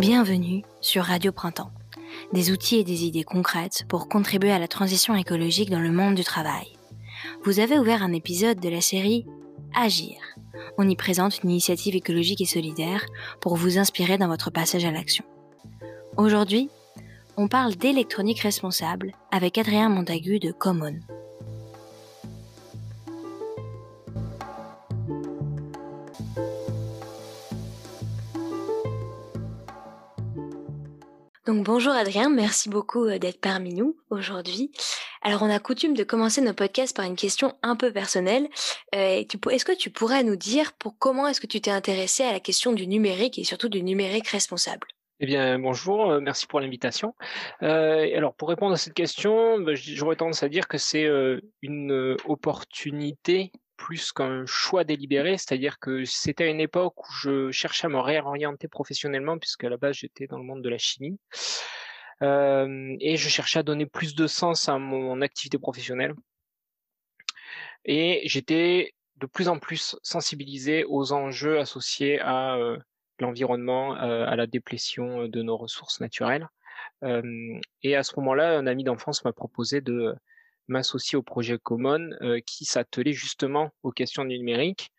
[0.00, 1.70] Bienvenue sur Radio Printemps.
[2.32, 6.14] Des outils et des idées concrètes pour contribuer à la transition écologique dans le monde
[6.14, 6.68] du travail.
[7.44, 9.26] Vous avez ouvert un épisode de la série
[9.74, 10.16] Agir.
[10.78, 13.04] On y présente une initiative écologique et solidaire
[13.42, 15.26] pour vous inspirer dans votre passage à l'action.
[16.16, 16.70] Aujourd'hui,
[17.36, 20.98] on parle d'électronique responsable avec Adrien Montagu de Common.
[31.52, 34.70] Bonjour Adrien, merci beaucoup euh, d'être parmi nous aujourd'hui.
[35.20, 38.48] Alors on a coutume de commencer nos podcasts par une question un peu personnelle.
[38.94, 42.32] Euh, est-ce que tu pourrais nous dire pour comment est-ce que tu t'es intéressé à
[42.32, 44.86] la question du numérique et surtout du numérique responsable?
[45.18, 47.14] Eh bien, bonjour, euh, merci pour l'invitation.
[47.60, 51.08] alors, pour répondre à cette question, bah, j'aurais tendance à dire que c'est
[51.62, 57.86] une opportunité plus qu'un choix délibéré, c'est-à-dire que c'était à une époque où je cherchais
[57.86, 61.18] à me réorienter professionnellement, puisque à la base j'étais dans le monde de la chimie,
[62.22, 66.14] euh, et je cherchais à donner plus de sens à mon activité professionnelle.
[67.86, 72.76] Et j'étais de plus en plus sensibilisé aux enjeux associés à euh,
[73.18, 76.46] l'environnement, euh, à la déplétion de nos ressources naturelles.
[77.82, 80.14] et à ce moment-là, un ami d'enfance m'a proposé de
[80.70, 84.90] m'associer au projet Common euh, qui s'attelait justement aux questions du numérique.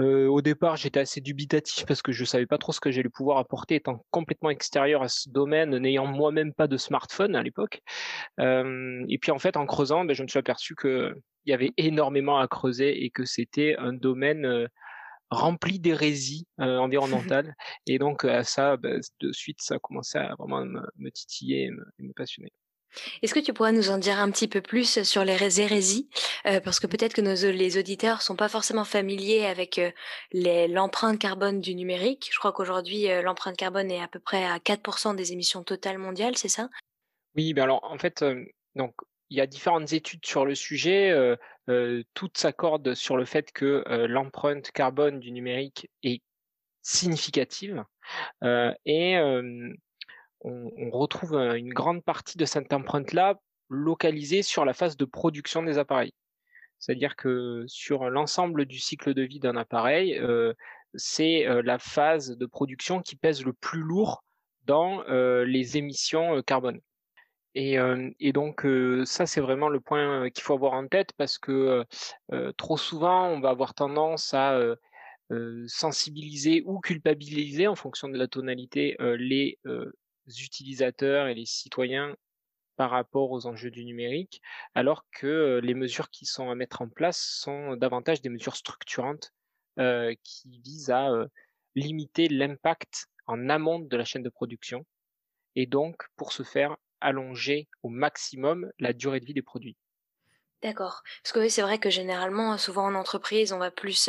[0.00, 3.10] Euh, au départ, j'étais assez dubitatif parce que je savais pas trop ce que j'allais
[3.10, 7.82] pouvoir apporter étant complètement extérieur à ce domaine, n'ayant moi-même pas de smartphone à l'époque.
[8.40, 11.14] Euh, et puis en fait, en creusant, ben, je me suis aperçu qu'il
[11.44, 14.66] y avait énormément à creuser et que c'était un domaine
[15.30, 17.54] rempli d'hérésie environnementale.
[17.86, 21.64] et donc ça, ben, de suite, ça a commencé à vraiment me, titiller
[21.98, 22.52] et me passionner.
[23.22, 26.08] Est-ce que tu pourrais nous en dire un petit peu plus sur les hérésies?
[26.46, 29.90] Euh, Parce que peut-être que nos, les auditeurs sont pas forcément familiers avec euh,
[30.32, 32.28] l'empreinte carbone du numérique.
[32.32, 35.98] Je crois qu'aujourd'hui, euh, l'empreinte carbone est à peu près à 4% des émissions totales
[35.98, 36.68] mondiales, c'est ça?
[37.34, 38.22] Oui, ben alors en fait,
[38.74, 38.94] donc
[39.30, 41.14] il y a différentes études sur le sujet.
[42.12, 46.20] toutes s'accordent sur le fait que l'empreinte carbone du numérique est
[46.82, 47.84] significative.
[48.84, 49.16] et
[50.44, 55.78] on, retrouve une grande partie de cette empreinte-là localisée sur la phase de production des
[55.78, 56.12] appareils.
[56.78, 60.52] C'est-à-dire que sur l'ensemble du cycle de vie d'un appareil, euh,
[60.94, 64.24] c'est euh, la phase de production qui pèse le plus lourd
[64.64, 66.80] dans euh, les émissions carbone.
[67.54, 67.76] Et,
[68.18, 68.66] et, donc
[69.04, 71.84] ça, c'est vraiment le point qu'il faut avoir en tête parce que
[72.56, 74.58] trop souvent, on va avoir tendance à
[75.66, 79.58] sensibiliser ou culpabiliser en fonction de la tonalité les
[80.26, 82.16] utilisateurs et les citoyens
[82.76, 84.40] par rapport aux enjeux du numérique,
[84.74, 89.32] alors que les mesures qui sont à mettre en place sont davantage des mesures structurantes
[89.76, 91.10] qui visent à
[91.74, 94.84] limiter l'impact en amont de la chaîne de production
[95.54, 99.76] et donc pour ce faire allonger au maximum la durée de vie des produits.
[100.62, 101.02] D'accord.
[101.24, 104.08] Parce que c'est vrai que généralement, souvent en entreprise, on va plus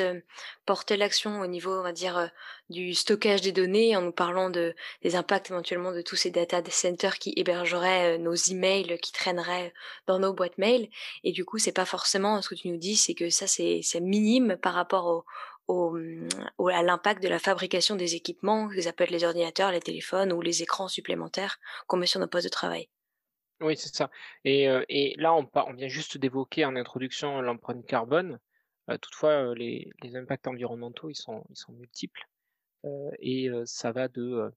[0.67, 2.29] porter l'action au niveau, on va dire,
[2.69, 6.61] du stockage des données, en nous parlant de, des impacts éventuellement de tous ces data
[6.69, 9.73] centers qui hébergeraient nos emails qui traîneraient
[10.05, 10.89] dans nos boîtes mail.
[11.23, 13.81] Et du coup, c'est pas forcément ce que tu nous dis, c'est que ça, c'est
[13.99, 15.25] minime par rapport
[15.67, 15.97] au,
[16.69, 20.31] à l'impact de la fabrication des équipements, que ça peut être les ordinateurs, les téléphones
[20.31, 22.89] ou les écrans supplémentaires qu'on met sur nos postes de travail.
[23.63, 24.11] Oui, c'est ça.
[24.43, 28.39] Et, là, on, vient juste d'évoquer en introduction l'empreinte carbone.
[29.01, 32.27] toutefois, les, impacts environnementaux, ils sont, ils sont multiples.
[33.19, 34.51] et ça va de,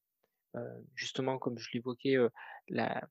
[0.95, 2.17] justement, comme je l'évoquais,
[2.69, 3.09] la,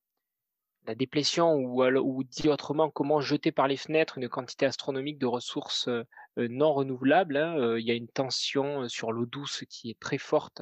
[0.85, 5.27] la déplétion ou, ou dit autrement, comment jeter par les fenêtres une quantité astronomique de
[5.27, 5.89] ressources
[6.35, 7.37] non renouvelables.
[7.37, 10.61] Hein, il y a une tension sur l'eau douce qui est très forte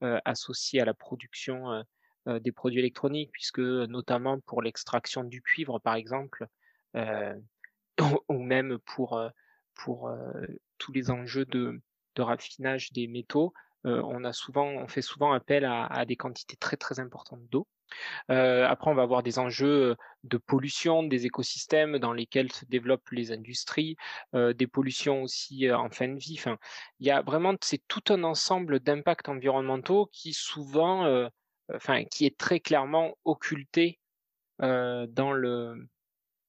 [0.00, 1.84] associée à la production
[2.28, 6.46] euh, des produits électroniques, puisque notamment pour l'extraction du cuivre, par exemple,
[6.94, 7.34] euh,
[8.28, 9.28] ou même pour, euh,
[9.74, 10.08] pour
[10.78, 11.80] tous les enjeux de,
[12.14, 13.52] de raffinage des métaux,
[13.84, 17.66] on, a souvent, on fait souvent appel à, à des quantités très très importantes d'eau.
[18.28, 23.32] Après, on va avoir des enjeux de pollution des écosystèmes dans lesquels se développent les
[23.32, 23.96] industries,
[24.34, 26.36] des pollutions aussi en fin de vie.
[26.38, 26.58] Enfin,
[27.00, 31.28] il y a vraiment, c'est tout un ensemble d'impacts environnementaux qui souvent
[31.74, 34.00] enfin, qui est très clairement occulté
[34.62, 35.88] euh, dans le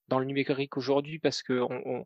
[0.10, 2.06] dans le numérique aujourd'hui parce que on,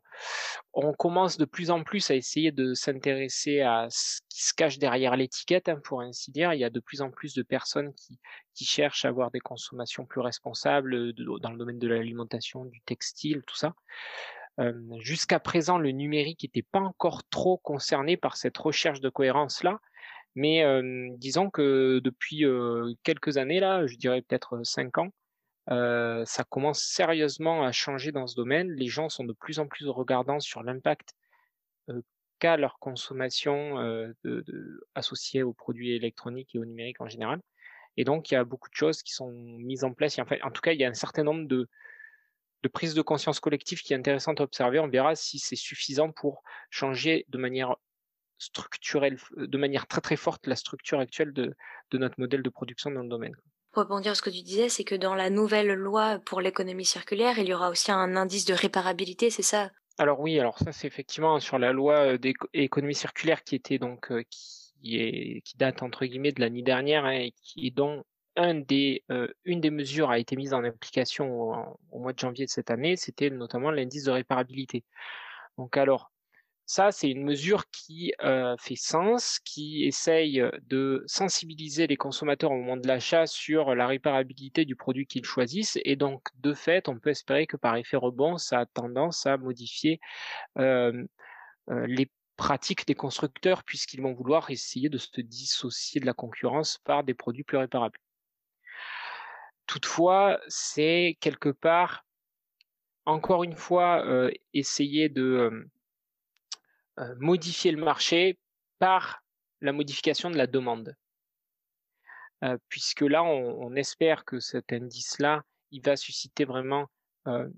[0.72, 4.78] on, commence de plus en plus à essayer de s'intéresser à ce qui se cache
[4.78, 6.54] derrière l'étiquette, hein, pour ainsi dire.
[6.54, 8.18] Il y a de plus en plus de personnes qui,
[8.54, 13.42] qui cherchent à avoir des consommations plus responsables dans le domaine de l'alimentation, du textile,
[13.46, 13.74] tout ça.
[14.60, 19.80] Euh, Jusqu'à présent, le numérique n'était pas encore trop concerné par cette recherche de cohérence-là,
[20.34, 20.64] Mais
[21.16, 22.44] disons que depuis
[23.02, 25.10] quelques années là, je dirais peut-être 5 ans,
[25.68, 28.70] ça commence sérieusement à changer dans ce domaine.
[28.72, 31.14] Les gens sont de plus en plus regardants sur l'impact
[32.38, 34.14] qu'a leur consommation
[34.94, 37.40] associée aux produits électroniques et au numérique en général.
[37.96, 40.16] Et donc, il y a beaucoup de choses qui sont mises en place.
[40.18, 41.68] en, tout cas, il y a un certain nombre de,
[42.62, 44.78] de prises de conscience collective qui est intéressante à observer.
[44.78, 47.76] On verra si c'est suffisant pour changer de manière
[48.38, 51.54] structurelle, de manière très très forte la structure actuelle de,
[51.90, 53.34] de notre modèle de production dans le domaine.
[53.72, 56.84] Pour rebondir à ce que tu disais, c'est que dans la nouvelle loi pour l'économie
[56.86, 59.70] circulaire, il y aura aussi un indice de réparabilité, c'est ça?
[59.98, 64.68] Alors oui, alors ça c'est effectivement sur la loi d'économie circulaire qui était donc qui
[64.82, 68.04] qui, date entre guillemets de l'année dernière hein, et qui dont
[68.36, 72.44] un des, euh, une des mesures a été mise en application au, mois de janvier
[72.44, 74.84] de cette année, c'était notamment l'indice de réparabilité.
[75.56, 76.12] Donc alors,
[76.68, 82.56] ça, c'est une mesure qui euh, fait sens, qui essaye de sensibiliser les consommateurs au
[82.56, 85.78] moment de l'achat sur la réparabilité du produit qu'ils choisissent.
[85.84, 89.38] Et donc, de fait, on peut espérer que par effet rebond, ça a tendance à
[89.38, 89.98] modifier
[90.58, 91.04] euh,
[91.68, 97.04] les pratique des constructeurs puisqu'ils vont vouloir essayer de se dissocier de la concurrence par
[97.04, 97.98] des produits plus réparables.
[99.66, 102.06] Toutefois, c'est quelque part,
[103.04, 105.70] encore une fois, euh, essayer de euh, euh,
[107.18, 108.38] modifier le marché
[108.78, 109.22] par
[109.60, 110.94] la modification de la demande.
[112.68, 116.86] puisque là, on, espère que cet indice-là, il va susciter vraiment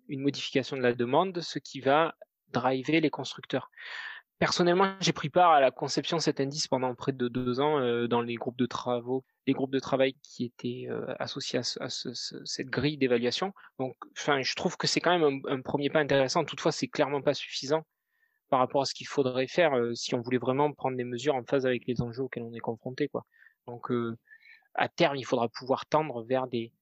[0.09, 2.15] une modification de la demande, ce qui va
[2.49, 3.71] driver les constructeurs.
[4.41, 7.79] Personnellement, j'ai pris part à la conception de cet indice pendant près de deux ans
[7.79, 11.91] euh, dans les groupes de travaux, les groupes de travail qui étaient euh, associés à,
[11.91, 13.53] cette grille d'évaluation.
[13.79, 16.47] Donc, enfin, je trouve que c'est quand même un, premier pas intéressant.
[16.47, 17.85] Toutefois, c'est clairement pas suffisant
[18.51, 21.35] par rapport à ce qu'il faudrait faire euh, si on voulait vraiment prendre des mesures
[21.35, 23.11] en phase avec les enjeux auxquels on est confronté.
[23.67, 23.91] Donc,
[24.75, 26.73] à terme, il faudra pouvoir tendre vers des,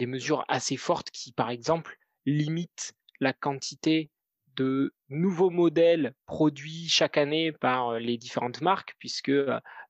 [0.00, 1.96] mesures assez fortes qui, par exemple,
[2.26, 4.10] limitent la quantité
[4.56, 9.32] de nouveaux modèles produits chaque année par les différentes marques, puisque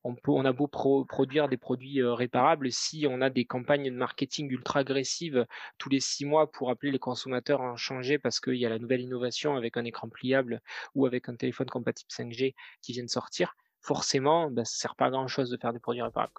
[0.04, 3.96] on, peut, on a beau produire des produits réparables, si on a des campagnes de
[3.96, 5.46] marketing ultra agressives
[5.78, 8.68] tous les six mois pour appeler les consommateurs à en changer parce qu'il y a
[8.68, 10.62] la nouvelle innovation avec un écran pliable
[10.94, 15.06] ou avec un téléphone compatible 5G qui vient de sortir, forcément, ben, ça sert pas
[15.06, 16.32] à grand chose de faire des produits réparables.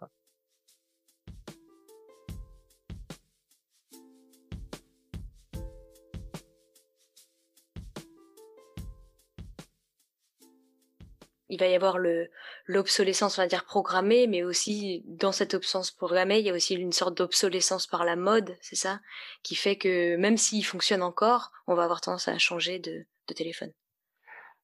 [11.52, 12.30] Il va y avoir le
[12.72, 16.76] l'obsolescence, on va dire programmée, mais aussi dans cette obsolescence programmée, il y a aussi
[16.76, 19.02] une sorte d'obsolescence par la mode, c'est ça,
[19.44, 23.72] qui fait que même s'il fonctionne encore, on va avoir tendance à changer de, téléphone.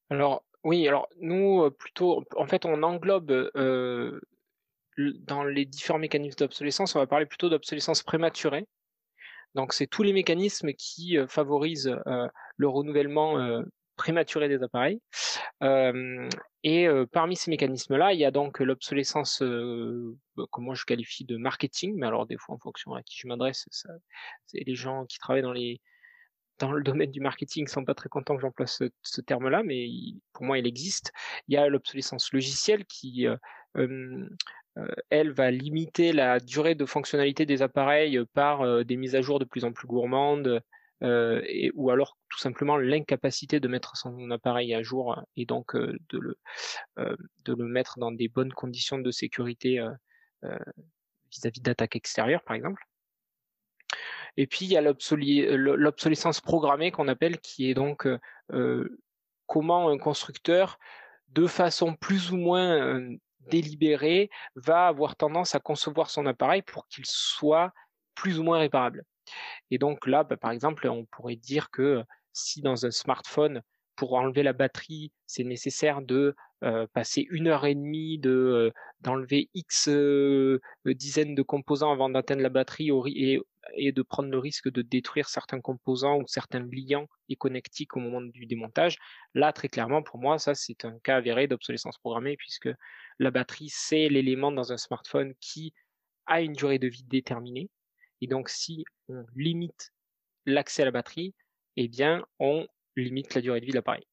[0.10, 4.20] Alors oui, alors nous euh, plutôt, en fait, on englobe euh,
[4.98, 8.66] dans les différents mécanismes d'obsolescence, on va parler plutôt d'obsolescence prématurée.
[9.56, 11.96] Donc c'est tous les mécanismes qui euh, favorisent
[12.58, 13.64] le renouvellement
[13.98, 15.02] prématuré des appareils.
[16.64, 19.44] et parmi ces mécanismes-là, il y a donc l'obsolescence,
[20.38, 23.28] bah, comment je qualifie de marketing, mais alors des fois en fonction à qui je
[23.28, 25.82] m'adresse, c'est les gens qui travaillent dans les
[26.60, 29.88] dans le domaine du marketing sont pas très contents que j'emploie ce, ce terme-là, mais
[30.34, 31.12] pour moi il existe.
[31.48, 33.28] Il y a l'obsolescence logicielle qui
[35.10, 39.46] elle va limiter la durée de fonctionnalité des appareils par des mises à jour de
[39.46, 40.62] plus en plus gourmandes,
[41.04, 45.96] euh, ou alors tout simplement l'incapacité de mettre son appareil à jour et donc euh,
[46.10, 46.38] de, le,
[46.98, 49.80] euh, de le mettre dans des bonnes conditions de sécurité
[51.32, 52.84] vis-à-vis d'attaques extérieures, par exemple.
[54.38, 58.08] Et puis il y a l'obsolescence programmée qu'on appelle, qui est donc
[59.46, 60.80] comment un constructeur,
[61.30, 63.10] de façon plus ou moins
[63.50, 67.74] délibérée, va avoir tendance à concevoir son appareil pour qu'il soit
[68.14, 69.04] plus ou moins réparable.
[69.72, 72.04] Et donc là, bah, par exemple, on pourrait dire que
[72.34, 73.62] si dans un smartphone,
[73.98, 76.36] pour enlever la batterie, c'est nécessaire de
[76.94, 79.90] passer une heure et demie, de d'enlever X
[80.86, 83.40] dizaines de composants avant d'atteindre la batterie et,
[83.76, 88.00] et, de prendre le risque de détruire certains composants ou certains liants et connectiques au
[88.00, 88.98] moment du démontage.
[89.34, 92.70] Là, très clairement, pour moi, ça c'est un cas avéré d'obsolescence programmée puisque
[93.20, 95.74] la batterie, c'est l'élément dans un smartphone qui
[96.28, 97.70] a une durée de vie déterminée
[98.22, 99.92] et donc, si on limite
[100.46, 101.34] l'accès à la batterie,
[101.76, 104.06] eh bien, on limite la durée de vie de l'appareil.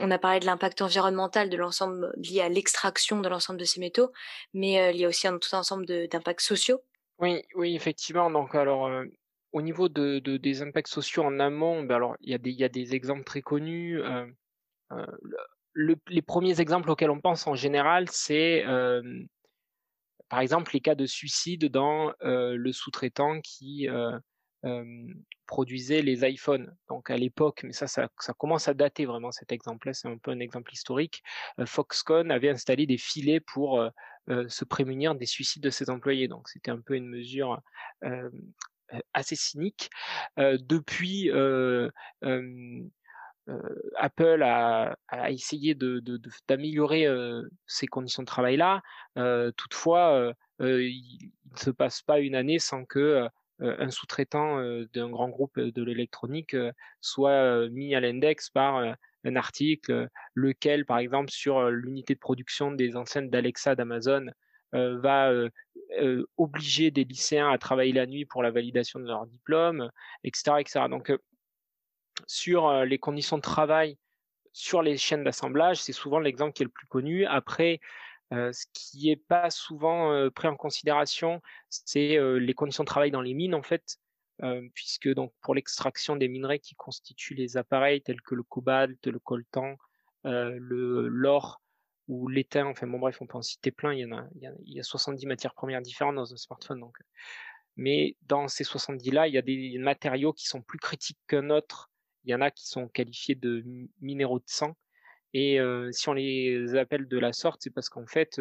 [0.00, 3.80] On a parlé de l'impact environnemental de l'ensemble lié à l'extraction de l'ensemble de ces
[3.80, 4.12] métaux,
[4.52, 6.82] mais euh, il y a aussi un tout ensemble d'impacts sociaux.
[7.18, 8.30] Oui, oui, effectivement.
[8.30, 9.04] Donc, alors, euh,
[9.52, 12.58] au niveau de, des impacts sociaux en amont, ben alors, il y, a des, il
[12.58, 14.02] y a des exemples très connus.
[14.02, 14.26] Euh,
[15.74, 18.64] les premiers exemples auxquels on pense en général, c'est
[20.28, 23.88] par exemple les cas de suicide dans le sous-traitant qui
[25.46, 26.76] produisait les iPhones.
[26.88, 30.32] Donc à l'époque, mais ça, ça, commence à dater vraiment cet exemple-là, c'est un peu
[30.32, 31.22] un exemple historique.
[31.64, 33.84] Foxconn avait installé des filets pour
[34.28, 36.28] se prémunir des suicides de ses employés.
[36.28, 37.60] Donc c'était un peu une mesure
[39.12, 39.90] assez cynique.
[40.36, 41.30] depuis,
[43.96, 44.96] Apple a,
[45.30, 45.76] essayé
[46.48, 47.06] d'améliorer
[47.66, 48.82] ces conditions de travail-là.
[49.56, 54.60] toutefois, il ne se passe pas une année sans que un sous-traitant
[54.92, 56.56] d'un grand groupe de l'électronique
[57.00, 62.96] soit mis à l'index par un article, lequel, par exemple, sur l'unité de production des
[62.96, 64.26] enceintes d'Alexa d'Amazon,
[64.72, 65.32] va
[66.36, 69.90] obliger des lycéens à travailler la nuit pour la validation de leur diplôme,
[70.24, 70.56] etc.
[70.58, 70.80] etc.
[70.90, 71.12] Donc,
[72.26, 73.98] sur les conditions de travail
[74.52, 77.26] sur les chaînes d'assemblage, c'est souvent l'exemple qui est le plus connu.
[77.26, 77.78] Après,
[78.30, 83.34] ce qui n'est pas souvent pris en considération, c'est les conditions de travail dans les
[83.34, 83.98] mines, en fait,
[84.72, 89.18] puisque donc pour l'extraction des minerais qui constituent les appareils tels que le cobalt, le
[89.18, 89.76] coltan,
[90.24, 91.60] le l'or
[92.08, 94.72] ou l'étain, enfin bon bref, on peut en citer plein, il y en a, il
[94.72, 96.96] y a, 70 matières premières différentes dans un smartphone, donc.
[97.76, 101.50] Mais dans ces 70 là, il y a des matériaux qui sont plus critiques qu'un
[101.50, 101.90] autre.
[102.26, 103.64] Il y en a qui sont qualifiés de
[104.00, 104.76] minéraux de sang.
[105.32, 105.58] Et
[105.92, 108.40] si on les appelle de la sorte, c'est parce qu'en fait,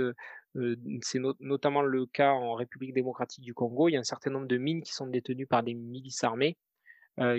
[1.01, 3.89] c'est notamment le cas en République démocratique du Congo.
[3.89, 6.57] Il y a un certain nombre de mines qui sont détenues par des milices armées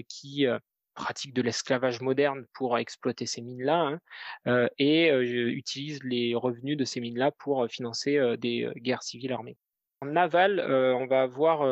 [0.08, 0.46] qui
[0.94, 3.98] pratiquent de l'esclavage moderne pour exploiter ces mines-là
[4.44, 9.56] hein, et utilisent les revenus de ces mines-là pour financer des guerres civiles armées.
[10.02, 11.62] En aval, on va avoir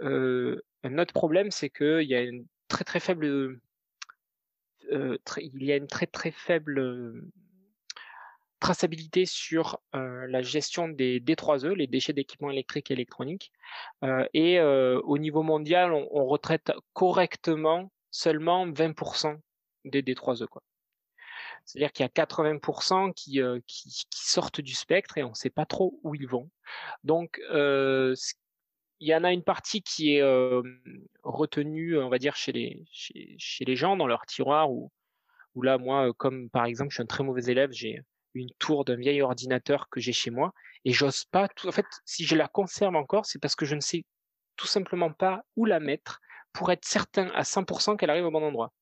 [0.00, 3.58] un autre problème, c'est qu'il y a une très très faible
[4.90, 7.22] il y a une très très faible
[8.60, 13.52] traçabilité sur la gestion des D3E, les déchets d'équipements électriques et électroniques.
[14.32, 19.38] et au niveau mondial, on, retraite correctement seulement 20%
[19.84, 20.46] des D3E.
[20.46, 20.62] Quoi.
[21.64, 23.40] C'est-à-dire qu'il y a 80% qui,
[24.10, 26.50] sortent du spectre et on ne sait pas trop où ils vont.
[27.04, 27.40] Donc,
[29.00, 30.22] il y en a une partie qui est
[31.22, 34.90] retenue, on va dire, chez les, chez, les gens dans leur tiroir ou
[35.54, 38.02] où là, moi, comme par exemple, je suis un très mauvais élève, j'ai
[38.34, 40.52] une tour d'un vieil ordinateur que j'ai chez moi
[40.84, 41.48] et j'ose pas.
[41.48, 44.04] Tout, en fait, si je la conserve encore, c'est parce que je ne sais
[44.56, 46.20] tout simplement pas où la mettre
[46.52, 48.72] pour être certain à 100% qu'elle arrive au bon endroit.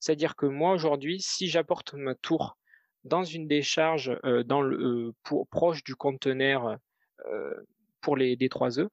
[0.00, 2.58] C'est-à-dire que moi aujourd'hui, si j'apporte ma tour
[3.04, 6.76] dans une décharge dans le, pour, proche du conteneur
[8.00, 8.88] pour les D3E,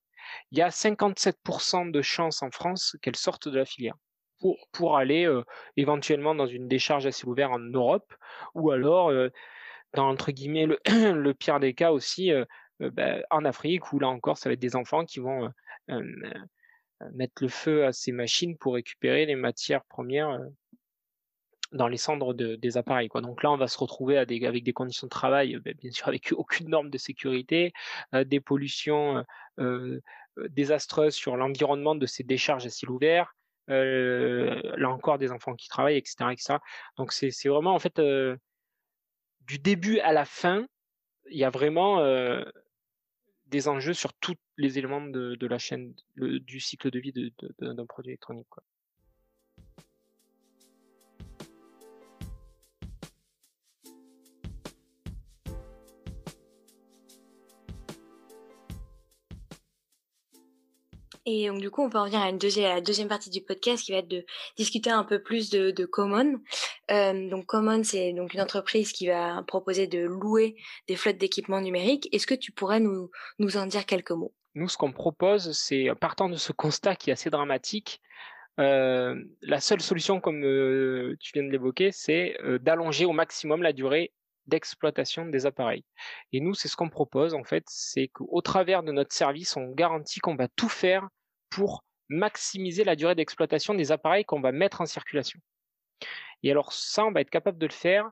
[0.52, 3.96] il y a 57% de chances en France qu'elles sortent de la filière
[4.40, 5.30] pour, pour aller
[5.78, 8.14] éventuellement dans une décharge à ciel ouvert en Europe
[8.56, 9.12] ou alors
[9.94, 12.32] dans entre guillemets le, pire des cas aussi
[12.80, 15.50] bah, en Afrique où là encore ça va être des enfants qui vont
[17.14, 20.40] mettre le feu à ces machines pour récupérer les matières premières
[21.74, 23.10] dans les cendres de, des appareils.
[23.14, 26.32] Donc là, on va se retrouver avec des conditions de travail, bah, bien sûr avec
[26.38, 27.74] aucune norme de sécurité,
[28.14, 29.24] des pollutions
[29.60, 30.00] euh,
[30.50, 33.36] désastreuses sur l'environnement de ces décharges à ciel ouvert,
[33.70, 36.26] euh, là encore des enfants qui travaillent, etc.
[36.98, 38.02] Donc c'est vraiment en fait
[39.42, 40.66] du début à la fin,
[41.30, 42.02] il y a vraiment
[43.54, 47.14] des enjeux sur tous les éléments de, la chaîne, du cycle de vie
[47.60, 48.48] d'un produit électronique.
[61.26, 63.42] Et donc, du coup, on peut en venir à, une deuxième, la deuxième partie du
[63.42, 64.26] podcast qui va être de
[64.58, 66.42] discuter un peu plus de, Common.
[66.92, 70.56] Euh, donc, Common, c'est donc une entreprise qui va proposer de louer
[70.88, 72.10] des flottes d'équipements numériques.
[72.12, 74.34] Est-ce que tu pourrais nous, en dire quelques mots?
[74.56, 78.02] Nous, ce qu'on propose, c'est, partant de ce constat qui est assez dramatique,
[78.60, 83.64] euh, la seule solution, comme euh, tu viens de l'évoquer, c'est euh, d'allonger au maximum
[83.64, 84.14] la durée
[84.48, 85.86] d'exploitation des appareils.
[86.32, 89.72] Et nous, c'est ce qu'on propose en fait, c'est qu'au travers de notre service, on
[89.72, 91.08] garantit qu'on va tout faire
[91.50, 95.40] pour maximiser la durée d'exploitation des appareils qu'on va mettre en circulation.
[96.44, 98.12] Et alors ça, on va être capable de le faire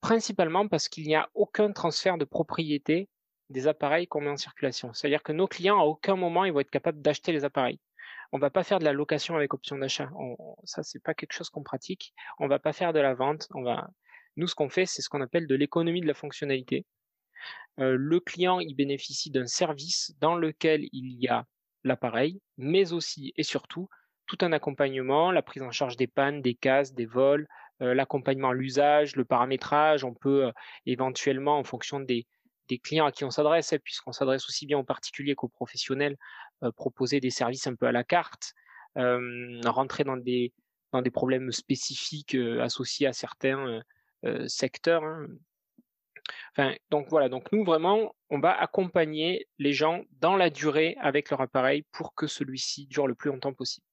[0.00, 3.08] principalement parce qu'il n'y a aucun transfert de propriété
[3.50, 4.92] des appareils qu'on met en circulation.
[4.92, 7.80] C'est-à-dire que nos clients, à aucun moment, ils vont être capables d'acheter les appareils.
[8.32, 10.10] On va pas faire de la location avec option d'achat.
[10.64, 12.14] Ça, c'est pas quelque chose qu'on pratique.
[12.38, 13.46] On va pas faire de la vente.
[13.54, 13.90] On va,
[14.36, 16.86] nous, ce qu'on fait, c'est ce qu'on appelle de l'économie de la fonctionnalité.
[17.80, 21.46] Euh, le client, il bénéficie d'un service dans lequel il y a
[21.84, 23.88] l'appareil, mais aussi et surtout
[24.26, 27.46] tout un accompagnement, la prise en charge des pannes, des casses, des vols,
[27.80, 30.04] l'accompagnement à l'usage, le paramétrage.
[30.04, 30.52] On peut
[30.86, 32.26] éventuellement, en fonction des,
[32.84, 36.16] clients à qui on s'adresse, hein, puisqu'on s'adresse aussi bien aux particuliers qu'aux professionnels,
[36.76, 38.54] proposer des services un peu à la carte,
[38.94, 40.52] rentrer dans des
[41.12, 43.82] problèmes spécifiques associés à certains
[44.46, 45.04] secteurs.
[45.04, 45.26] Hein.
[46.56, 51.30] Enfin, donc voilà, donc nous vraiment, on va accompagner les gens dans la durée avec
[51.30, 53.86] leur appareil pour que celui-ci dure le plus longtemps possible.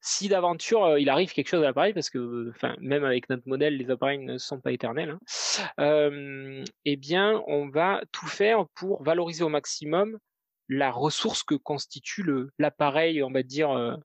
[0.00, 3.90] Si d'aventure il arrive quelque chose à l'appareil, parce que même avec notre modèle, les
[3.90, 5.18] appareils ne sont pas éternels,
[5.78, 10.18] hein, eh bien, on va tout faire pour valoriser au maximum
[10.68, 12.24] la ressource que constitue
[12.58, 13.98] l'appareil, on va dire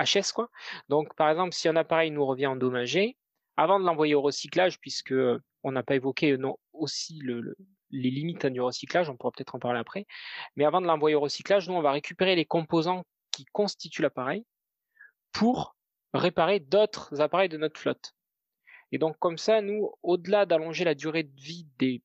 [0.00, 0.50] HS quoi.
[0.88, 3.16] Donc par exemple, si un appareil nous revient endommagé,
[3.58, 5.14] avant de l'envoyer au recyclage, puisque
[5.64, 7.56] on n'a pas évoqué non, aussi le,
[7.90, 10.06] les limites du recyclage, on pourra peut-être en parler après,
[10.54, 14.46] mais avant de l'envoyer au recyclage, nous on va récupérer les composants qui constituent l'appareil
[15.32, 15.76] pour
[16.14, 18.14] réparer d'autres appareils de notre flotte.
[18.92, 22.00] Et donc comme ça, nous, au-delà d'allonger la durée de vie des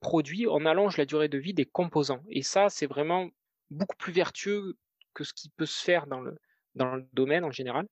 [0.00, 2.22] produits, on allonge la durée de vie des composants.
[2.30, 3.28] Et ça, c'est vraiment
[3.70, 4.78] beaucoup plus vertueux
[5.12, 6.34] que ce qui peut se faire dans le,
[6.74, 7.86] dans le domaine en général.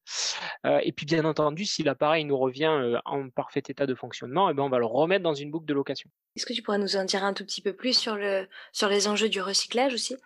[0.66, 4.50] Euh, et puis bien entendu, si l'appareil nous revient euh, en parfait état de fonctionnement,
[4.50, 6.10] eh ben, on va le remettre dans une boucle de location.
[6.36, 8.88] Est-ce que tu pourrais nous en dire un tout petit peu plus sur, le, sur
[8.88, 10.16] les enjeux du recyclage aussi?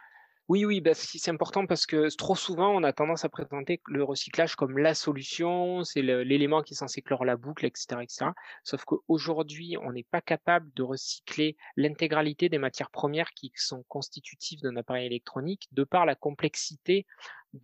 [0.48, 4.04] Oui, oui, bah, c'est important parce que trop souvent, on a tendance à présenter le
[4.04, 8.00] recyclage comme la solution, c'est l'élément qui est censé clore la boucle, etc.
[8.00, 8.26] etc.
[8.62, 14.60] Sauf qu'aujourd'hui, on n'est pas capable de recycler l'intégralité des matières premières qui sont constitutives
[14.60, 17.06] d'un appareil électronique de par la complexité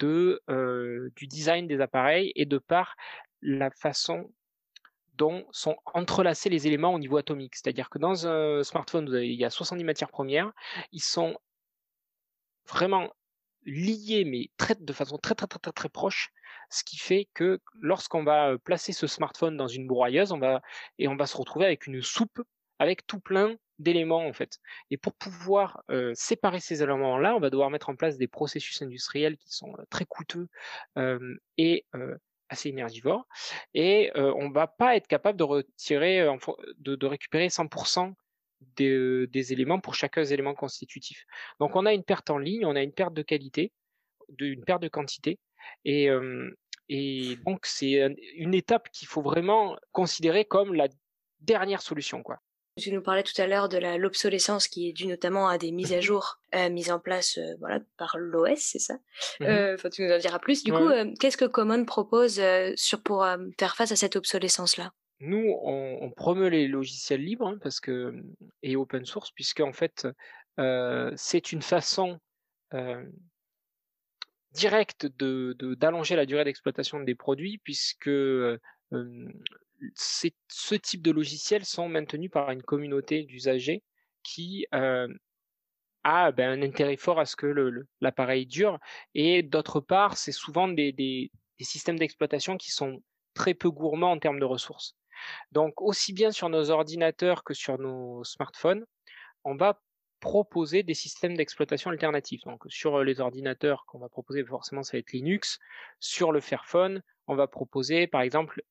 [0.03, 2.97] euh, du design des appareils et de par
[3.43, 4.33] la façon
[5.15, 7.55] dont sont entrelacés les éléments au niveau atomique.
[7.55, 10.51] C'est-à-dire que dans un smartphone, il y a 70 matières premières,
[10.91, 11.37] ils sont
[12.69, 13.11] vraiment
[13.65, 14.51] liés, mais
[14.81, 16.31] de façon très, très, très, très, très proche,
[16.71, 20.63] ce qui fait que lorsqu'on va placer ce smartphone dans une broyeuse, on va,
[20.99, 22.43] et on va se retrouver avec une soupe
[22.79, 24.59] avec tout plein d'éléments en fait.
[24.91, 28.83] Et pour pouvoir euh, séparer ces éléments-là, on va devoir mettre en place des processus
[28.83, 30.49] industriels qui sont très coûteux
[30.99, 32.17] euh, et euh,
[32.49, 33.27] assez énergivores.
[33.73, 36.27] Et on va pas être capable de retirer,
[36.79, 38.13] de récupérer 100%
[38.77, 41.25] des, des, éléments pour chacun des éléments constitutifs.
[41.61, 43.73] Donc on a une perte en ligne, on a une perte de qualité,
[44.31, 45.39] de, une perte de quantité,
[45.85, 46.09] et,
[46.89, 50.89] et donc c'est une étape qu'il faut vraiment considérer comme la
[51.41, 52.41] dernière solution, quoi.
[52.79, 55.93] Tu nous parlais tout à l'heure de l'obsolescence qui est due notamment à des mises
[55.93, 58.95] à jour euh, mises en place euh, voilà, par l'OS, c'est ça?
[59.43, 60.65] Euh, Tu nous en diras plus.
[60.65, 60.89] Du coup,
[61.21, 62.41] qu'est-ce que Common propose
[62.77, 63.27] sur, pour
[63.59, 64.93] faire face à cette obsolescence-là?
[65.23, 68.13] Nous, on, promeut les logiciels libres hein, parce que,
[68.63, 70.09] et open source, puisque en fait,
[71.17, 72.19] c'est une façon
[74.53, 78.11] directe de, d'allonger la durée d'exploitation des produits, puisque
[78.91, 83.83] ce type de logiciels sont maintenus par une communauté d'usagers
[84.25, 87.47] qui a ben, un intérêt fort à ce que
[88.01, 88.81] l'appareil dure.
[89.15, 91.31] Et d'autre part, c'est souvent des
[91.61, 93.01] systèmes d'exploitation qui sont
[93.35, 94.97] très peu gourmands en termes de ressources.
[95.53, 98.85] Donc aussi bien sur nos ordinateurs que sur nos smartphones,
[99.45, 99.81] on va
[100.21, 102.43] proposer des systèmes d'exploitation alternatifs.
[102.45, 105.59] Donc sur les ordinateurs qu'on va proposer, forcément ça va être Linux.
[105.99, 108.63] Sur le Fairphone, on va proposer par exemple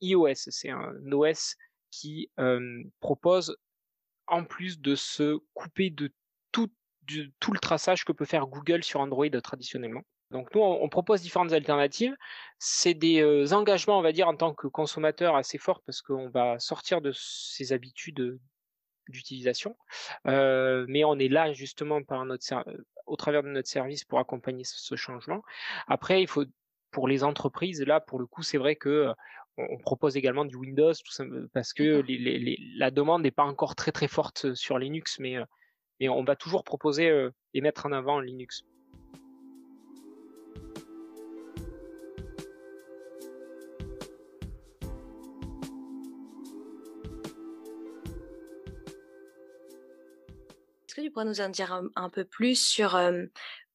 [0.00, 0.34] iOS.
[0.34, 1.56] C'est un OS
[1.90, 2.30] qui
[3.00, 3.56] propose,
[4.28, 6.12] en plus de se couper de
[6.52, 6.70] tout,
[7.40, 10.02] tout le traçage que peut faire Google sur Android traditionnellement.
[10.30, 12.14] Donc nous, on, propose différentes alternatives.
[12.58, 16.58] C'est des engagements, on va dire, en tant que consommateur assez forts parce qu'on va
[16.58, 18.38] sortir de ses habitudes
[19.08, 19.76] d'utilisation.
[20.24, 22.44] mais on est là justement par notre
[23.06, 25.42] au travers de notre service pour accompagner ce, changement.
[25.88, 26.44] Après, il faut
[26.92, 29.08] pour les entreprises, là, pour le coup, c'est vrai que
[29.56, 32.02] on, propose également du Windows, tout ça, parce que
[32.78, 35.36] la demande n'est pas encore très très forte sur Linux, mais,
[35.98, 38.64] mais on va toujours proposer et mettre en avant Linux.
[50.90, 53.00] Est-ce que tu pourrais nous en dire un, peu plus sur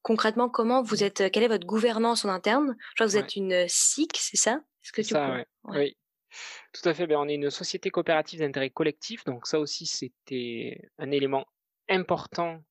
[0.01, 1.03] concrètement comment vous mmh.
[1.03, 2.75] êtes, quelle est votre gouvernance en interne?
[2.89, 4.59] Je crois que vous êtes une SIC, c'est ça?
[4.83, 5.95] Est-ce que tu ça, Oui.
[6.73, 7.07] Tout à fait.
[7.07, 11.45] Ben, on est une société coopérative d'intérêt collectif, donc ça aussi c'était un élément
[11.87, 12.61] important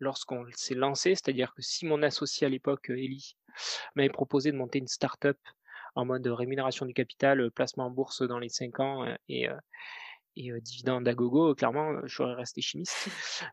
[0.00, 3.36] lorsqu'on s'est lancé, c'est-à-dire que si mon associé à l'époque, Ellie,
[3.94, 5.36] m'avait proposé de monter une start-up
[5.96, 9.48] en mode rémunération du capital, placement en bourse dans les 5 ans et,
[10.38, 13.08] et dividende à gogo, clairement, je serais resté chimiste.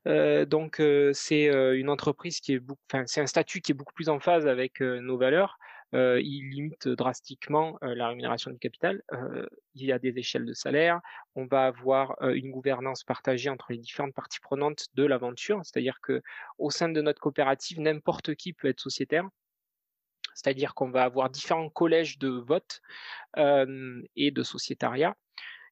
[0.50, 0.82] donc
[1.14, 1.46] c'est
[1.76, 4.82] une entreprise qui est, enfin c'est un statut qui est beaucoup plus en phase avec
[4.82, 5.58] nos valeurs.
[5.94, 9.02] il limite drastiquement la rémunération du capital.
[9.74, 11.02] il y a des échelles de salaire.
[11.36, 16.22] On va avoir une gouvernance partagée entre les différentes parties prenantes de l'aventure, c'est-à-dire que
[16.60, 19.28] au sein de notre coopérative, n'importe qui peut être sociétaire.
[20.36, 22.82] C'est-à-dire qu'on va avoir différents collèges de vote
[23.38, 25.16] et de sociétariat.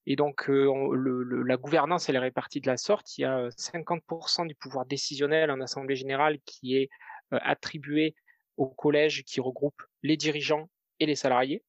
[0.05, 3.17] Et donc, la gouvernance, elle est répartie de la sorte.
[3.17, 6.89] Il y a 50% du pouvoir décisionnel en Assemblée générale qui est
[7.31, 8.15] attribué
[8.57, 11.63] au collège qui regroupe les dirigeants et les salariés.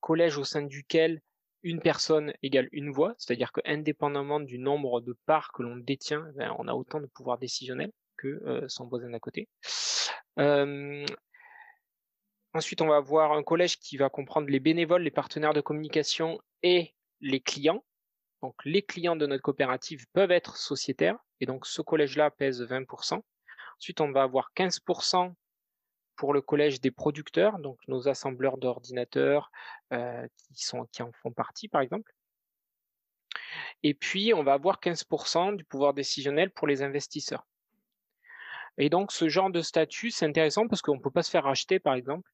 [0.00, 1.20] Collège au sein duquel
[1.62, 6.26] une personne égale une voix, c'est-à-dire que indépendamment du nombre de parts que l'on détient,
[6.34, 9.48] ben, on a autant de pouvoir décisionnel que son voisin d'à côté.
[12.54, 16.40] ensuite, on va avoir un collège qui va comprendre les bénévoles, les partenaires de communication
[16.62, 17.84] et les clients.
[18.42, 23.20] Donc les clients de notre coopérative peuvent être sociétaires et donc ce collège-là pèse 20%.
[23.78, 25.34] Ensuite, on va avoir 15%
[26.16, 29.50] pour le collège des producteurs, donc nos assembleurs d'ordinateurs
[29.92, 32.12] euh, qui, qui en font partie par exemple.
[33.82, 37.46] Et puis, on va avoir 15% du pouvoir décisionnel pour les investisseurs.
[38.76, 41.44] Et donc, ce genre de statut, c'est intéressant parce qu'on ne peut pas se faire
[41.44, 42.30] racheter, par exemple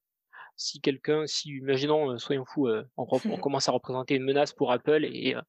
[0.56, 3.06] si quelqu'un, si imaginons, euh, soyons fous, euh, on,
[3.40, 5.42] commence à représenter une menace pour Apple et euh,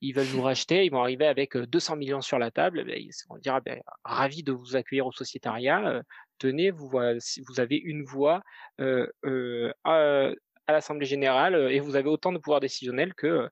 [0.00, 3.38] ils veulent nous racheter, ils vont arriver avec 200 millions sur la table, ben, on
[3.38, 6.02] dira ben, ravi de vous accueillir au sociétariat,
[6.38, 8.42] tenez, vous, vous avez une voix
[8.78, 10.32] à,
[10.68, 13.48] l'Assemblée générale et vous avez autant de pouvoir décisionnel que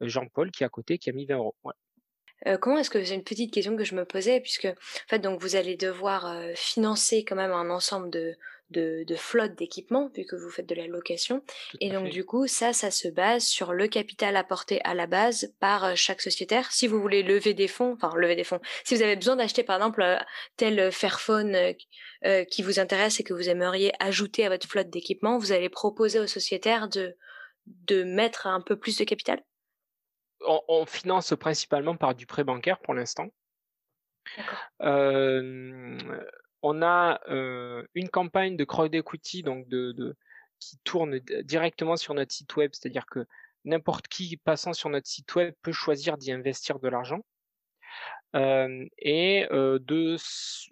[0.00, 1.54] Jean-Paul qui est à côté qui a mis 20 euros.
[2.60, 5.40] comment est-ce que c'est une petite question que je me posais puisque en fait donc
[5.40, 8.36] vous allez devoir financer quand même un ensemble de,
[8.72, 11.42] de, flotte d'équipement, vu que vous faites de la location.
[11.80, 15.54] et donc, du coup, ça, ça se base sur le capital apporté à la base
[15.60, 16.72] par euh, chaque sociétaire.
[16.72, 19.62] Si vous voulez lever des fonds, enfin, lever des fonds, si vous avez besoin d'acheter,
[19.62, 20.18] par exemple, euh,
[20.56, 21.74] tel Fairphone
[22.24, 25.68] euh, qui vous intéresse et que vous aimeriez ajouter à votre flotte d'équipement, vous allez
[25.68, 27.16] proposer aux sociétaires de,
[27.66, 29.42] de mettre un peu plus de capital?
[30.44, 33.28] On, finance principalement par du prêt bancaire pour l'instant.
[34.80, 35.98] Euh,
[36.62, 37.20] on a
[37.94, 39.44] une campagne de crowd equity
[40.58, 43.26] qui tourne directement sur notre site web, c'est-à-dire que
[43.64, 47.24] n'importe qui passant sur notre site web peut choisir d'y investir de l'argent.
[48.34, 50.16] et de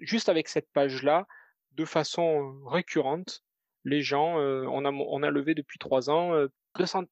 [0.00, 1.26] juste avec cette page-là,
[1.72, 3.42] de façon récurrente,
[3.85, 6.46] les gens, on, a, on a levé depuis trois ans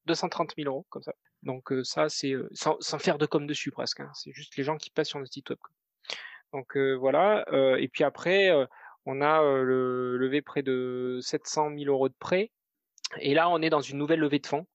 [0.06, 1.12] 230 000 euros comme ça.
[1.42, 4.00] Donc ça, c'est sans, faire de com dessus presque.
[4.00, 4.10] Hein.
[4.14, 5.58] c'est juste les gens qui passent sur notre site web.
[6.52, 7.44] Donc voilà.
[7.78, 8.50] et puis après,
[9.06, 12.50] on a levé près de 700 000 euros de prêts.
[13.20, 14.66] Et là, on est dans une nouvelle levée de fonds,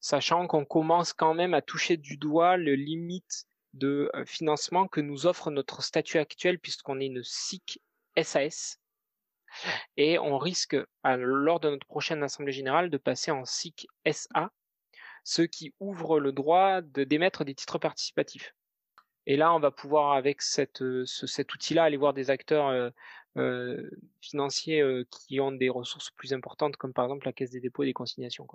[0.00, 5.26] sachant qu'on commence quand même à toucher du doigt le limite de financement que nous
[5.26, 7.82] offre notre statut actuel, puisqu'on est une SIC
[8.22, 8.80] SAS.
[9.96, 14.50] Et on risque, lors de notre prochaine Assemblée générale, de passer en SIC SA,
[15.24, 18.54] ce qui ouvre le droit d'émettre des titres participatifs.
[19.26, 22.90] Et là, on va pouvoir, avec cette, euh, cet outil-là, aller voir des acteurs euh,
[23.36, 27.82] euh, financiers qui ont des ressources plus importantes, comme par exemple la Caisse des dépôts
[27.82, 28.46] et des consignations.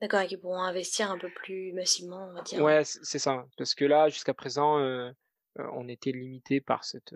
[0.00, 2.62] D'accord, et qui pourront investir un peu plus massivement, on va dire.
[2.62, 3.46] Ouais, c'est ça.
[3.56, 4.78] Parce que là, jusqu'à présent,
[5.56, 7.14] on était limité par cette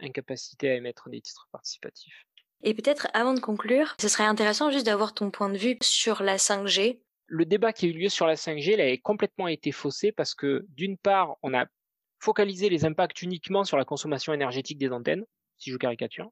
[0.00, 2.24] incapacité à émettre des titres participatifs.
[2.62, 6.22] Et peut-être avant de conclure, ce serait intéressant juste d'avoir ton point de vue sur
[6.22, 6.98] la 5G.
[7.26, 10.34] Le débat qui a eu lieu sur la 5G, il a complètement été faussé parce
[10.34, 11.66] que d'une part, on a
[12.24, 15.24] focaliser les impacts uniquement sur la consommation énergétique des antennes,
[15.58, 16.30] si je caricature.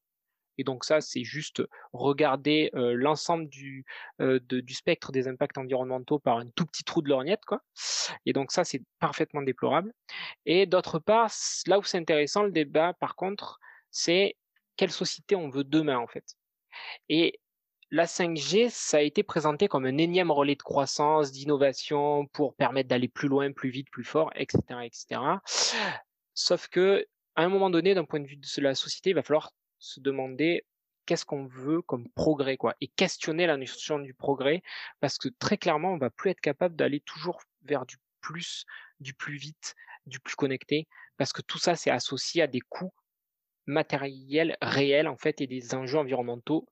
[0.59, 3.85] Et donc ça, c'est juste regarder euh, l'ensemble du,
[4.21, 7.63] euh, du spectre des impacts environnementaux par un tout petit trou de lorgnette, quoi.
[8.27, 9.93] Et donc ça, c'est parfaitement déplorable.
[10.47, 11.31] Et d'autre part,
[11.67, 14.37] là où c'est intéressant, le débat, par contre, c'est
[14.77, 16.25] quelle société on veut demain, en fait.
[17.09, 17.41] Et
[17.93, 22.89] la 5G, ça a été présenté comme un énième relais de croissance, d'innovation pour permettre
[22.89, 25.21] d'aller plus loin, plus vite, plus fort, etc., etc.
[26.33, 29.23] Sauf que, à un moment donné, d'un point de vue de la société, il va
[29.23, 30.65] falloir se demander
[31.05, 34.63] qu'est-ce qu'on veut comme progrès, quoi, et questionner la notion du progrès,
[35.01, 38.65] parce que très clairement, on va plus être capable d'aller toujours vers du plus,
[39.01, 39.75] du plus vite,
[40.07, 42.95] du plus connecté, parce que tout ça, c'est associé à des coûts
[43.67, 46.67] matériels réels, en fait, et des enjeux environnementaux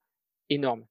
[0.49, 0.87] énormes.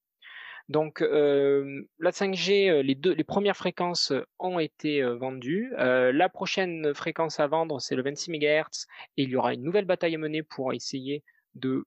[0.69, 5.73] Donc la 5G, les, deux, les premières fréquences ont été vendues.
[5.77, 8.85] la prochaine fréquence à vendre, c'est le 26 MHz
[9.17, 11.23] et il y aura une nouvelle bataille à mener pour essayer
[11.55, 11.85] de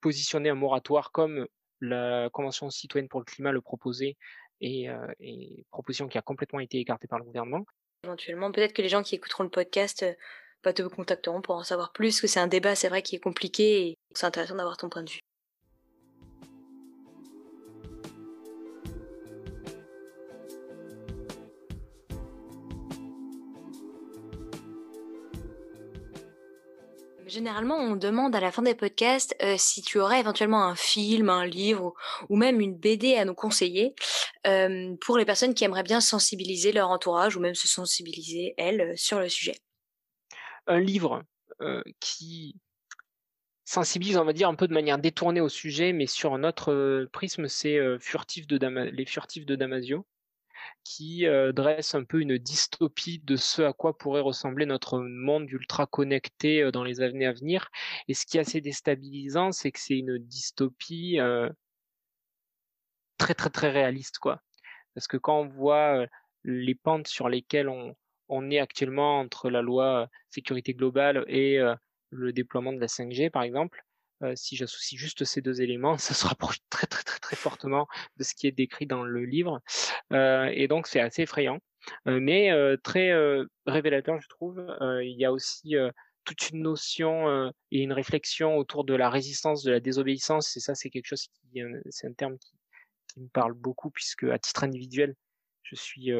[0.00, 1.46] positionner un moratoire comme
[1.80, 4.16] la Convention citoyenne pour le climat le proposait
[4.60, 4.88] et,
[5.20, 7.64] et proposition qui a complètement été écartée par le gouvernement.
[8.02, 10.04] Éventuellement, peut-être que les gens qui écouteront le podcast
[10.64, 13.20] bah, te contacteront pour en savoir plus, que c'est un débat, c'est vrai, qui est
[13.20, 15.20] compliqué et c'est intéressant d'avoir ton point de vue.
[27.36, 31.28] Généralement, on demande à la fin des podcasts euh, si tu aurais éventuellement un film,
[31.28, 31.92] un livre
[32.30, 33.94] ou, même une BD à nous conseiller
[34.46, 38.96] euh, pour les personnes qui aimeraient bien sensibiliser leur entourage ou même se sensibiliser, elles,
[38.96, 39.54] sur le sujet.
[40.66, 41.24] Un livre
[42.00, 42.56] qui
[43.66, 47.06] sensibilise, on va dire, un peu de manière détournée au sujet, mais sur un autre
[47.12, 48.46] prisme, c'est Les Furtifs
[49.44, 50.06] de Damasio
[50.84, 55.50] qui euh, dresse un peu une dystopie de ce à quoi pourrait ressembler notre monde
[55.50, 57.68] ultra connecté euh, dans les années à venir.
[58.08, 61.48] Et ce qui est assez déstabilisant, c'est que c'est une dystopie euh,
[63.18, 64.42] très très très réaliste, quoi.
[64.94, 66.06] Parce que quand on voit
[66.44, 67.94] les pentes sur lesquelles on,
[68.28, 71.58] on est actuellement entre la loi sécurité globale et
[72.10, 73.85] le déploiement de la 5G, par exemple,
[74.34, 78.24] si j'associe juste ces deux éléments, ça se rapproche très très très très fortement de
[78.24, 79.60] ce qui est décrit dans le livre.
[80.12, 81.58] et donc c'est assez effrayant,
[82.06, 82.50] mais
[82.82, 83.12] très
[83.66, 84.64] révélateur, je trouve.
[85.02, 85.74] il y a aussi
[86.24, 90.56] toute une notion et une réflexion autour de la résistance, de la désobéissance.
[90.56, 92.52] Et ça, c'est quelque chose qui, c'est un terme qui,
[93.08, 95.14] qui, me parle beaucoup puisque à titre individuel,
[95.62, 96.10] je suis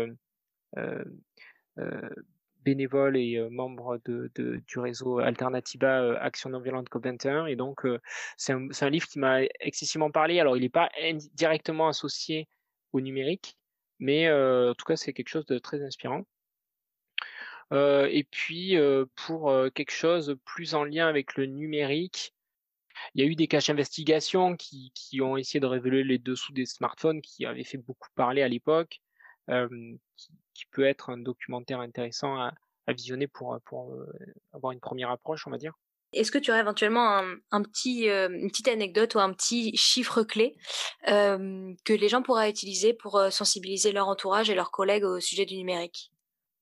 [2.66, 4.30] bénévole et membre de,
[4.66, 7.48] du réseau Alternativa Action non violente COP21.
[7.48, 7.86] Et donc,
[8.36, 10.40] c'est un, un, livre qui m'a excessivement parlé.
[10.40, 10.90] Alors, il n'est pas
[11.34, 12.48] directement associé
[12.92, 13.56] au numérique,
[14.00, 16.26] mais en tout cas, c'est quelque chose de très inspirant.
[17.72, 18.76] et puis,
[19.14, 22.34] pour quelque chose plus en lien avec le numérique,
[23.14, 26.52] il y a eu des caches d'investigation qui, qui, ont essayé de révéler les dessous
[26.52, 29.00] des smartphones qui avaient fait beaucoup parler à l'époque.
[29.48, 32.52] Qui, qui peut être un documentaire intéressant à,
[32.88, 34.06] visionner pour, pour euh,
[34.52, 35.72] avoir une première approche, on va dire.
[36.12, 40.22] Est-ce que tu aurais éventuellement un, petit, euh, une petite anecdote ou un petit chiffre
[40.22, 40.56] clé
[41.08, 45.46] euh, que les gens pourraient utiliser pour sensibiliser leur entourage et leurs collègues au sujet
[45.46, 46.12] du numérique?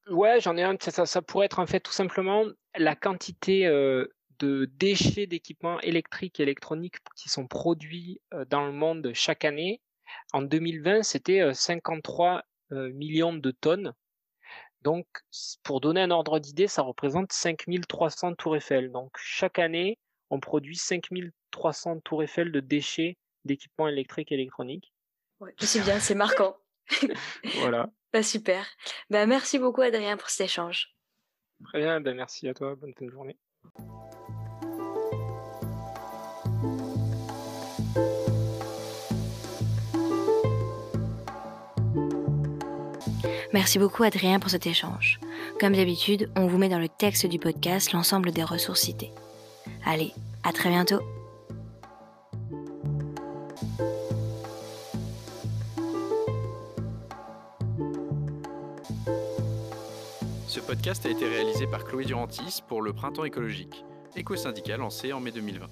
[0.08, 0.76] Ouais, j'en ai un.
[0.80, 6.42] Ça, ça, pourrait être en fait tout simplement la quantité de déchets d'équipements électriques et
[6.42, 9.82] électroniques qui sont produits dans le monde chaque année.
[10.32, 13.94] En 2020, c'était 53 millions de tonnes.
[14.83, 15.07] Donc,
[15.62, 18.92] pour donner un ordre d'idée, ça représente 5300 tours Eiffel.
[18.92, 19.98] Donc, chaque année,
[20.31, 24.92] on produit 5300 tours Eiffel de déchets d'équipements électriques et électroniques.
[25.40, 26.57] Ouais, c'est bien, c'est marquant.
[27.61, 27.90] voilà.
[28.12, 28.66] Bah, super.
[29.11, 30.94] Bah, merci beaucoup, Adrien, pour cet échange.
[31.64, 32.74] Très bien, bah, merci à toi.
[32.74, 33.38] Bonne fin de journée.
[43.54, 45.20] Merci beaucoup Adrien pour cet échange.
[45.60, 49.12] Comme d'habitude, on vous met dans le texte du podcast l'ensemble des ressources citées.
[49.86, 50.12] Allez,
[50.42, 50.98] à très bientôt.
[60.48, 63.84] Ce podcast a été réalisé par Chloé Durantis pour le Printemps écologique,
[64.16, 65.66] éco-syndicat lancé en mai 2020.